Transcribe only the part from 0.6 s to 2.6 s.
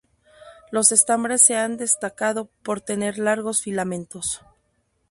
Los estambres se han destacado